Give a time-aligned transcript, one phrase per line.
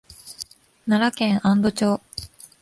[0.89, 2.01] 奈良県安堵町